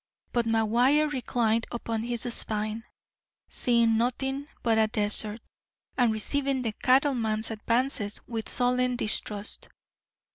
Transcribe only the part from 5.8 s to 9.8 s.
and receiving the cattleman's advances with sullen distrust.